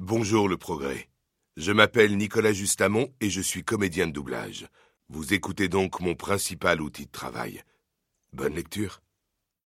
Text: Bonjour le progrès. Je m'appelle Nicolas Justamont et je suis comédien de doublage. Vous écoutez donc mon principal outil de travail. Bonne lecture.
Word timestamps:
Bonjour 0.00 0.48
le 0.48 0.56
progrès. 0.56 1.08
Je 1.56 1.72
m'appelle 1.72 2.16
Nicolas 2.16 2.52
Justamont 2.52 3.12
et 3.20 3.30
je 3.30 3.40
suis 3.40 3.64
comédien 3.64 4.06
de 4.06 4.12
doublage. 4.12 4.68
Vous 5.08 5.34
écoutez 5.34 5.68
donc 5.68 5.98
mon 5.98 6.14
principal 6.14 6.80
outil 6.80 7.06
de 7.06 7.10
travail. 7.10 7.64
Bonne 8.32 8.54
lecture. 8.54 9.00